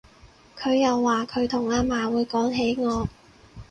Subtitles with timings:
[0.57, 3.07] 佢又話佢同阿嫲會講起我